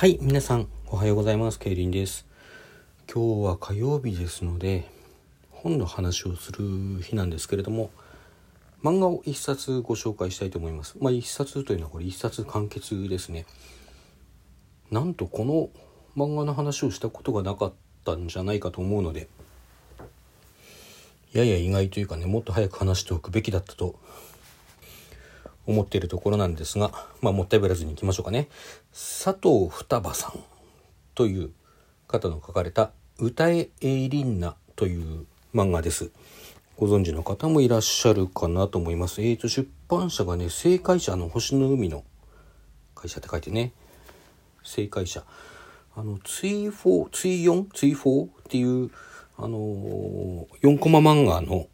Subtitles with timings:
[0.00, 1.58] はい、皆さん、おはようございます。
[1.58, 2.26] ケイリンです。
[3.06, 4.88] 今日は火曜日ですので、
[5.50, 7.90] 本の話をする日なんですけれども、
[8.82, 10.96] 漫画を一冊ご紹介したいと思います。
[11.02, 13.44] まあ、一冊というのはこれ一冊完結ですね。
[14.90, 15.68] なんとこの
[16.16, 17.72] 漫画の話をしたことがなかっ
[18.06, 19.28] たんじゃないかと思うので、
[21.34, 23.96] やや意外というかね、もっと早く話しておくべきだったと
[25.66, 26.90] 思っているところなんですが、
[27.20, 28.48] まあ、もったいぶらずにいきましょうかね。
[28.92, 30.40] 佐藤双葉さん
[31.14, 31.50] という
[32.08, 36.10] 方の書かれた「歌えエイリンナ」という漫画です。
[36.76, 39.20] ご存知の方もいらっしゃるかなと思います。
[39.20, 42.04] えーと、出版社がね、正解者の星の海の
[42.94, 43.72] 会社って書いてね、
[44.64, 45.22] 正解者。
[45.94, 48.90] あの、追4、追4、追4っていう、
[49.36, 51.68] あのー、4コマ漫画の、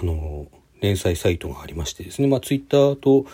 [0.00, 3.24] あのー連載サイトがありましてですね、まあ、ツイッターと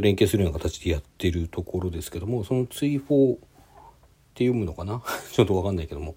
[0.00, 3.38] 連携するような形でやってるところですけども、そのツイフォーっ
[4.34, 5.00] て読むのかな？
[5.32, 6.16] ちょっとわかんないけども、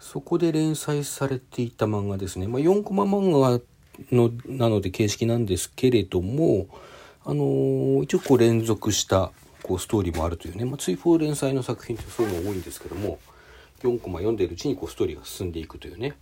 [0.00, 2.48] そこで連載されていた漫画ですね。
[2.48, 3.60] まあ、4コマ漫画
[4.10, 6.66] のなので形式なんですけれども、
[7.24, 13.18] あのー、一応こう連続したこうストーリーもあるというね、まあ、ツイフォー連載の作品ってそういうの多いんですけども、
[13.82, 16.14] 4コマ読んでるうちにこうストーリーが進んでいくというね、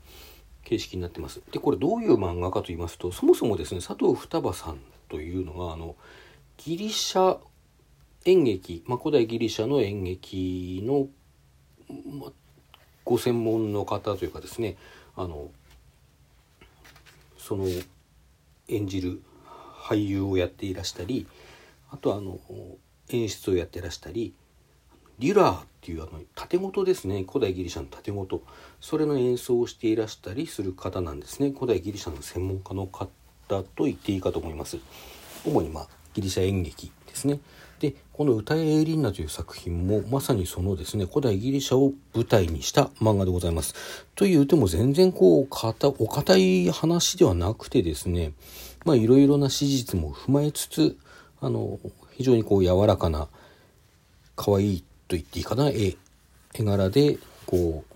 [0.65, 1.43] 形式になってます。
[1.53, 5.97] でこれどういう漫画かと言いますとそもそもですね佐藤双葉さんというのがあの
[6.57, 7.39] ギリシャ
[8.25, 11.09] 演劇、まあ、古代ギリシャの演劇の、
[12.19, 12.33] まあ、
[13.05, 14.77] ご専門の方というかですね
[15.17, 15.51] あの
[17.37, 17.67] その
[18.69, 19.21] 演じる
[19.83, 21.27] 俳優をやっていらしたり
[21.91, 22.39] あとあの
[23.11, 24.33] 演出をやってらしたり
[25.19, 27.25] リュラーっていうあの盾事ですね。
[27.27, 28.43] 古代ギリシャの盾事
[28.81, 31.53] それの演奏をしていらしたりする方なんですね。
[31.53, 33.09] 古代ギリシャの専門家の方
[33.49, 34.79] と言っていいかと思います。
[35.45, 37.41] 主にまあギリシャ演劇ですね。
[37.81, 43.75] でこの「歌えエイリンナ」という作品もまさにそのですね古代ギリシャを舞台にした漫画でございます。
[44.15, 48.35] というても全然こうお堅い話ではなくてですね
[48.85, 50.97] まあいろいろな史実も踏まえつつ
[51.41, 51.81] あの
[52.13, 53.27] 非常にこう柔らかな
[54.37, 55.97] 可愛いと言っていいかな絵
[56.55, 57.93] 絵柄でこう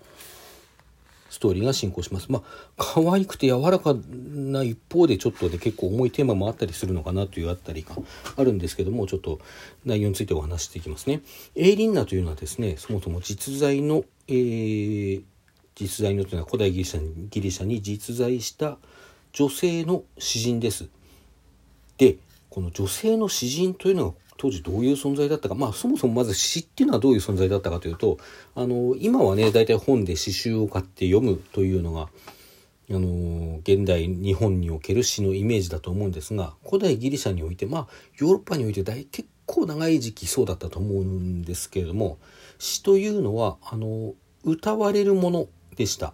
[1.29, 2.31] ストーリーが進行します。
[2.31, 2.41] まあ
[2.77, 3.95] 可愛くて柔らか
[4.33, 7.95] な一方でちょっとで結構重いテーマもあったりするのかなというあったりが
[8.35, 9.39] あるんですけどもちょっと
[9.85, 11.21] 内容についてお話していきますね。
[11.55, 15.23] エイリンナというのはですねそもそも実在の、えー、
[15.75, 18.77] 実在のというのは古代ギリシャにギリシャに実在した
[19.33, 20.87] 女性の詩人です。
[21.97, 22.17] で
[22.49, 28.17] この女性の詩人というのが当時どういう存在だったかまあそもそもまず詩っていうのはどういう存在だったかというと
[28.55, 32.09] あの今はね大体本で詩集を買って読むというのが
[32.89, 37.87] あの現代日本における詩のイメージだと思うんですが古代ギリシャにおいてまあ
[38.19, 42.17] ヨーロッパにおいて大結構長い時期そうだったと思うんですけれども
[42.59, 46.13] 詩というのはあの歌われるものでした。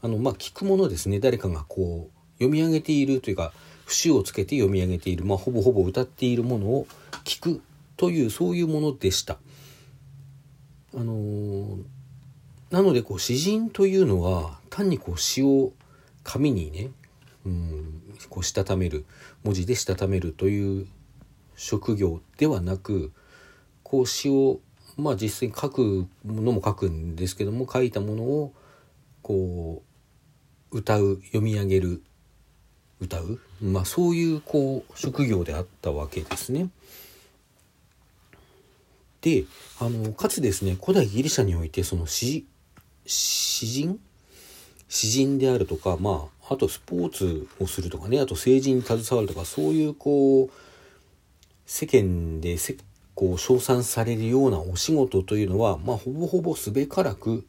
[0.00, 3.52] あのまあ聞くものですね誰かがこう読み上げているというか
[3.88, 6.86] 節をつけて読み上げている、まあ、ほぼほぼ歌っているものを
[7.24, 7.62] 聞く
[7.96, 9.38] というそういうものでした。
[10.94, 11.84] あのー、
[12.70, 15.72] なのでこう詩人というのは単にこう詩を
[16.22, 16.90] 紙にね、
[17.46, 19.06] うん、こうしたためる
[19.42, 20.86] 文字でしたためるという
[21.56, 23.12] 職業ではなく
[23.82, 24.60] こう詩を
[24.96, 28.52] まあ実際に書くものも書くんですけども書いたものを
[29.22, 29.82] こ
[30.70, 32.02] う歌う読み上げる
[33.00, 36.68] 歌う、まあ、そういうこう職業であったわけですね。
[39.20, 39.44] で
[39.80, 42.46] あのかつですね古代ギリシャにおいてその詩
[43.06, 43.98] 人？
[44.88, 50.50] 詩人であるとかまああとスポーツをするとかねあと政治に携わるとかそういうこう
[51.66, 52.76] 世間でせ
[53.14, 57.44] こう称賛されるようなお仕事というのはまあほぼほぼすべからく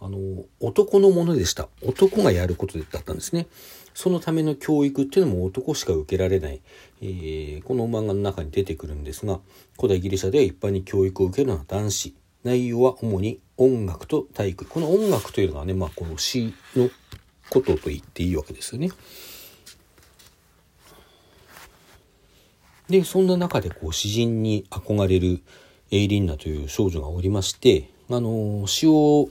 [0.00, 3.46] あの男のものでした男がやることだったんですね。
[3.94, 6.60] そのための教育っていうのも男しか受けられない、
[7.00, 9.40] えー、この漫画の中に出てくるんですが
[9.76, 16.90] 古代ギリシャでは一般に教育を受けるのは男子内容は主に音楽と体育この音楽というのはね、まあ、この詩の
[17.48, 18.90] ことと言っていいわけですよね。
[22.88, 25.40] でそんな中でこう詩人に憧れる
[25.90, 29.28] エイリンナという少女がおりましてあの詩を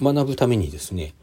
[0.00, 1.14] 学ぶためにですね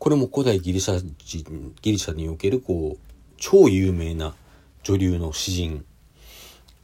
[0.00, 2.98] これも古代ギリシャ人、ギリシャにおけるこう、
[3.36, 4.34] 超有名な
[4.82, 5.84] 女流の詩人、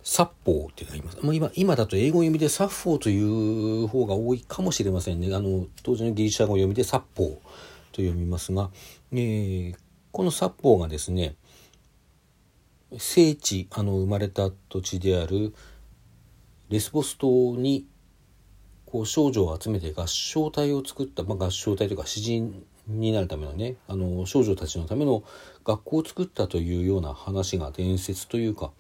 [0.03, 1.23] サッポーっていうのがいます。
[1.23, 3.19] もう今、今だと英語読みでサッフォーとい
[3.85, 5.35] う方が多いかもしれませんね。
[5.35, 7.41] あの、当時のギリシャ語読みでサッポーと
[8.03, 8.69] 読みますが、
[9.13, 9.77] えー、
[10.13, 11.37] このサッポーがですね、
[12.99, 15.55] 聖地、あの、生まれた土地である
[16.69, 17.87] レスボス島に
[18.87, 25.25] こう少女を集めて合唱隊を作った、まあ、合唱隊というか詩人になるためのねあの少女たちのための
[25.65, 28.71] 学校を作ったというような話が伝説というか、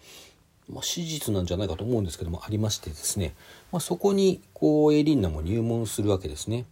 [0.71, 3.35] まあ、史実なんじゃないかと思うんですけどもありましてですね、
[3.73, 6.65] まあ、そこにこうエリンナも入門するわけですね。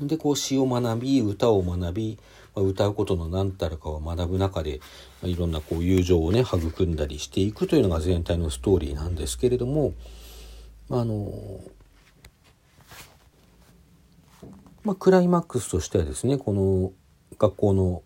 [0.00, 2.18] でこう詩を学び歌を学び、
[2.54, 4.80] まあ、歌うことの何たるかを学ぶ中で、
[5.20, 9.94] まあ、いろんなこう友情をね育んだりしていくというのが全体のストーリーなんですけれども
[10.90, 11.60] あの
[14.84, 16.92] まあ、クライマックスとしてはですねこの
[17.38, 18.02] 学校の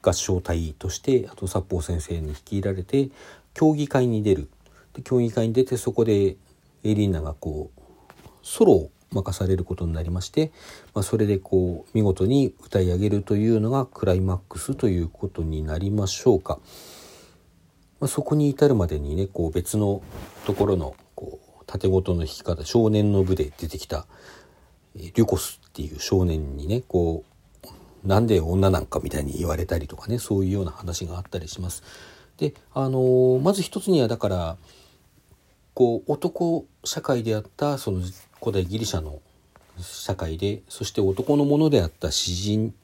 [0.00, 3.10] 合唱隊としてあと札幌先生に率いられて
[3.52, 4.48] 競技会に出る
[4.94, 6.36] で競技会に出てそこで
[6.84, 10.50] エリーナがこうソロを任されることになりまして、
[10.94, 16.58] まあ、それでこう見事に歌い上げるというのがクライマックスということになりましょうか。
[18.00, 20.02] まあ、そこに至るまでにねこう別の
[20.46, 20.94] ところの
[21.68, 24.06] 縦ごとの弾き方少年の部で出てきた
[24.96, 27.24] リュコスっていう少年にねこ
[28.04, 31.82] うなんで女なんかみたいに言われたりとかねそういうような話があったりします。
[32.38, 34.56] であのまず一つにはだから
[35.74, 38.00] こう男社会であったその
[38.40, 39.20] 古代ギリシャの
[39.78, 42.74] 社会でそして男のものであった詩人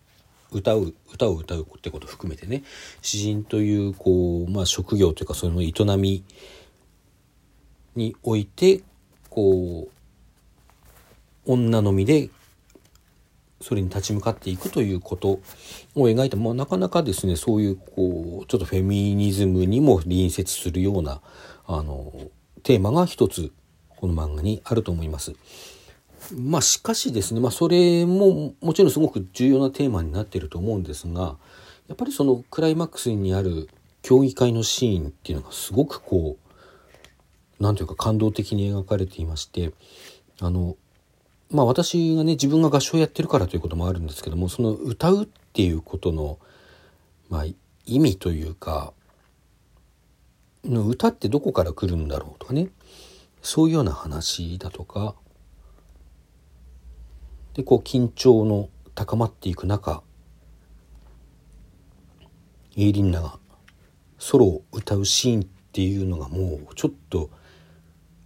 [0.52, 2.62] 歌う歌を歌うってことを含めてね
[3.02, 6.24] 詩人というこう、まあ、職業というかその営み
[7.94, 8.82] において
[9.30, 12.30] こう女のみで
[13.60, 15.40] それに立ち向かっていくということ
[15.94, 21.22] を描いた、まあ、なかなかですねそういうこうちょっとフェミニズムにも隣接するような
[21.66, 22.12] あの
[22.62, 23.52] テーマが一つ
[23.88, 25.32] この漫画にあると思います。
[26.36, 31.36] まあしかしですね、まあ、それももちろんすごく重要なテーマになっていると思うんですが
[31.86, 33.68] やっぱりそのクライマックスにある
[34.00, 36.43] 競技会のシーンっていうのがすごくこう
[37.60, 39.72] 何というか感動的に描かれていまして
[40.40, 40.76] あの
[41.50, 46.38] まあ私がね自分が合唱やってるからということもあるんですけどもその歌うっていうことの、
[47.28, 47.44] まあ、
[47.86, 48.92] 意味というか
[50.64, 52.68] の歌ってどこから来るんだろうとかね
[53.42, 55.14] そういうような話だとか
[57.54, 60.02] でこう緊張の高まっていく中
[62.76, 63.38] エイリンナが
[64.18, 67.30] ソロを歌うシーンっていうのがもうちょっと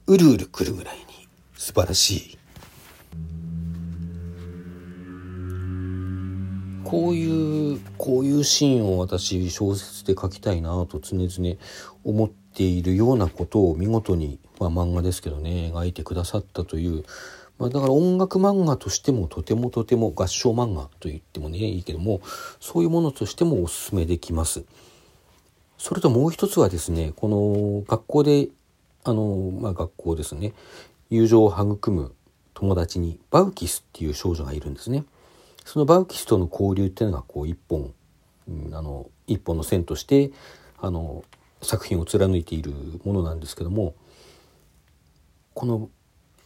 [0.09, 1.03] うるうるくるぐらいに
[1.55, 2.39] 素晴らしい
[6.83, 11.61] こういうこういうシーンを私小説で書きたいなと常々
[12.05, 17.05] 思っているようなことを見事に、まあ、漫画ですけどね描いてくださったという、
[17.59, 22.23] まあ、だから音楽漫画としてもとてもとても合唱漫画と言ってもねいいけども
[22.61, 24.65] そういうものとしてもおすすめできます。
[25.77, 28.49] それともう一つはですねこの学校で
[29.09, 30.53] あの、まあ、学校ですね
[31.11, 32.15] 友情を育む
[32.53, 35.05] 友達にバウキスっていう少女がいるんですね。
[35.65, 37.93] そのバウキスとの交流っていうのがこう一本、
[38.49, 40.33] うん、あの一本の線として
[40.79, 41.25] あの
[41.63, 42.73] 作品を貫いている
[43.05, 43.95] ものなんですけども
[45.55, 45.89] この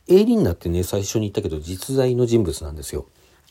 [0.09, 3.07] エイリンナってね最初に言ったけど実在の人物なんですよ。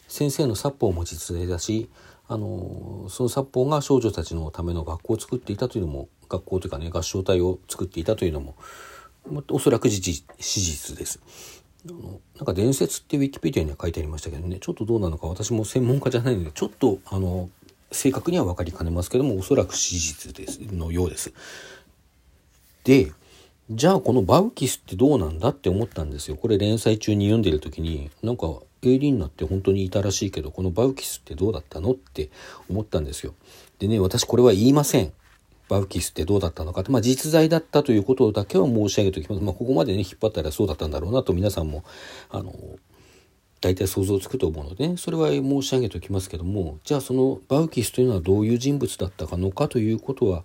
[0.07, 1.89] 先生の殺法も実在だし
[2.27, 8.55] あのその殺法が少女たちのための学校を作っていたというのも学校というかね合唱隊を作っていたというのも
[9.49, 11.19] おそらく事実です。
[11.89, 17.49] あのなんか伝説ってウィキペディアには書いてありましたけどねちょっとどうなのか私も専門家じゃないのでちょっとあの
[17.91, 21.33] 正確には分かりかねますけどもおそらく史実ですのようです。
[22.83, 23.11] で
[23.69, 26.35] じゃあこのバウキスってどうなんだって思ったんですよ。
[26.35, 28.47] これ連載中に読んでる時になんか
[28.83, 32.29] エイリンナって本当にいたらしいけどこのバウキスってどうだったのって
[32.69, 33.33] 思ったんですよ。
[33.79, 35.13] でね私これは言いません。
[35.71, 39.41] バウキスってどうだったのかって、まあ、実在だったということだけは申し上げておきます。
[39.41, 41.85] まあ、ここまでね、引っ張ったらそうだったんだろうなと皆さんも、
[42.29, 42.53] あの、
[43.61, 50.43] 大体想像つくと思うので、ね、それは申し上げておきますけども、じゃあそのバウキスというのはどういう人物だったかのかということは、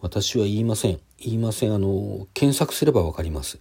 [0.00, 0.98] 私は言いません。
[1.20, 1.72] 言いません。
[1.72, 3.60] あの、検索すればわかります。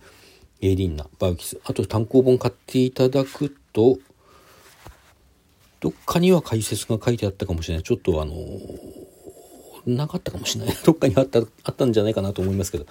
[0.62, 1.60] エイリンナ、バウキス。
[1.64, 4.00] あと単行本買っていただくと、
[5.80, 7.84] どっかには解説が書いてあったかもしれない。
[7.84, 8.34] ちょっとあの、
[9.86, 10.76] なかったかもしれない。
[10.84, 12.86] どっかにあった、あったんじゃないかなと思いますけど。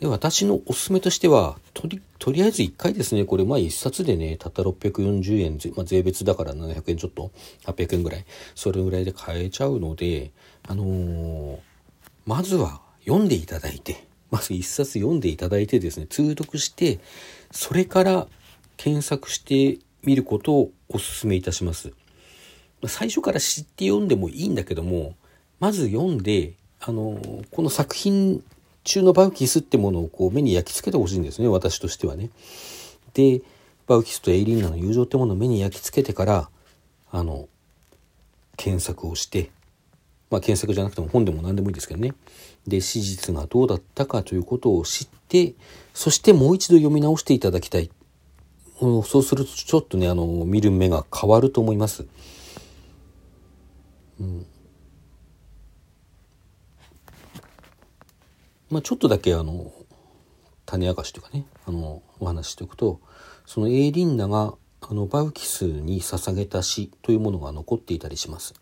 [0.00, 7.30] で、私のおすすめとしては、とり、とりあえず1回ですね、これ、まあ1冊でね、たった640円、まあ、税別だから700円ちょっと、
[7.66, 10.30] 800円ぐらい、それぐらいで買えちゃうので、
[10.66, 11.58] あのー、
[12.24, 17.00] まずは読んでいただいて、まず1冊読んでいただいてですね、通読して、
[17.50, 18.28] それから
[18.76, 21.92] 検索してみることをお勧めいたします。
[22.86, 25.14] 最初から知って読んでもいいんだけども、
[25.60, 27.20] まず読んで、あの、
[27.52, 28.42] この作品
[28.82, 32.30] 中のバウキスってものをこう目に焼き付けてほしいんですね、私としてはね。
[33.14, 33.42] で
[33.86, 36.48] バウキスとエイリーナの友情ってものを目に焼き付けてから
[37.10, 37.48] あの
[38.56, 39.50] 検索をして
[40.30, 42.14] まあ検索じゃなくても本でも何でもいいですけどね
[42.66, 45.54] で史実がどうだったかということを知って
[45.92, 47.90] そしてもう一度読み直していただきたい
[48.78, 52.06] そうするとちょっとねあの見る目が変わると思います。
[54.18, 54.46] うん
[58.70, 59.72] まあ、ちょっとだけあの
[60.64, 63.00] 種明かしというかねあのお話しておくと
[63.44, 68.54] そのエーリンナがあのバウキスに捧げた詩というものが残っていたりします。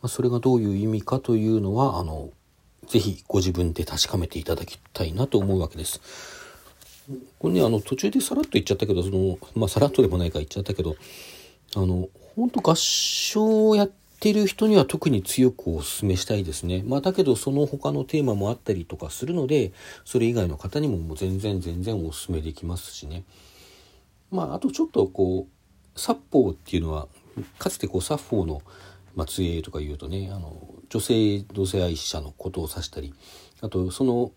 [0.00, 2.30] まあ、それがどういう意味かというのはあの
[2.86, 6.00] ぜひご自分で確かめていただきたいなと思うわけです。
[7.38, 10.96] これねあの途中でさらっと言っちゃったけどそのまあさらっとでもないか言っちゃったけど
[11.76, 16.82] あの本当合唱をやっててる人には特に強くお勧めしたいですね。
[16.86, 19.74] まあだけどその他のテーマもあったりとかするので
[20.06, 23.24] それ以外の方にももう全然全然お勧めできますしね。
[24.30, 27.06] まああとちょっとこうサッポーっていうのは
[27.58, 28.46] かつてこうサッフォー
[29.16, 30.56] の末裔とか言うとねあの
[30.88, 33.12] 女性同性愛者のことを指したり
[33.60, 34.32] あとその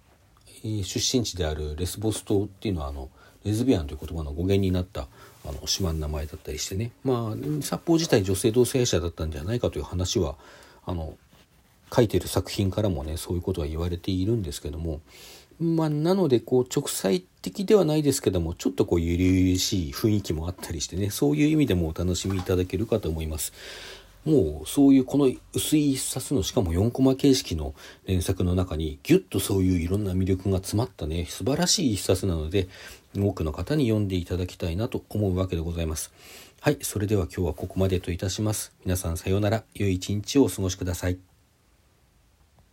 [0.65, 3.09] え出身地であるレスボス島っていうのはあの
[3.45, 5.07] レズビアンという言葉の語源になった
[5.47, 10.35] あの島の名前だったりしてねまあ札幌自体女性同性愛者だったんじゃないかという話は
[10.85, 11.17] あの
[11.93, 14.99] 書いてる作品からもねそういうことは言われているんですけども
[15.59, 23.53] まあなのでこう直裁的ではないですけどもちょっとこうゆるゆるしい雰囲気もあったりしてねそういう意味でもお楽しみいただけるかと思います。
[24.25, 27.73] もうそういうこの薄い一冊のしかも4コマ形式の
[28.05, 32.67] 連作の中にギュッとそういういろんな魅力が詰まったね素晴らしい一冊なので
[33.17, 36.11] 多くの方に読んでいただきたいなと思うわけでございます。
[36.59, 38.73] はい、それでは今日はここまでといたします。
[38.83, 39.63] 皆さんさようなら。
[39.73, 41.26] 良い一日をお過ごしください。